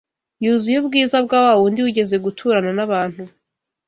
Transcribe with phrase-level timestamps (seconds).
[0.43, 3.23] yuzuye ubwiza bwa wa Wundi wigeze guturana n’abantu